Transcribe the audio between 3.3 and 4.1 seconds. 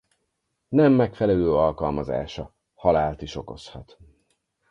okozhat.